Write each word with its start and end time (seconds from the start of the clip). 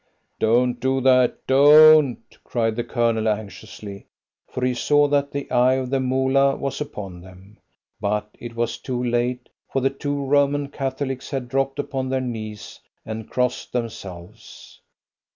"Don't 0.39 0.79
do 0.79 0.99
that! 1.01 1.45
Don't!" 1.45 2.25
cried 2.43 2.75
the 2.75 2.83
Colonel 2.83 3.27
anxiously, 3.27 4.07
for 4.47 4.65
he 4.65 4.73
saw 4.73 5.07
that 5.07 5.29
the 5.31 5.51
eye 5.51 5.75
of 5.75 5.91
the 5.91 5.99
Moolah 5.99 6.55
was 6.55 6.81
upon 6.81 7.21
them. 7.21 7.59
But 7.99 8.27
it 8.39 8.55
was 8.55 8.79
too 8.79 9.03
late, 9.03 9.47
for 9.71 9.79
the 9.79 9.91
two 9.91 10.25
Roman 10.25 10.69
Catholics 10.69 11.29
had 11.29 11.47
dropped 11.47 11.77
upon 11.77 12.09
their 12.09 12.19
knees 12.19 12.79
and 13.05 13.29
crossed 13.29 13.73
themselves. 13.73 14.81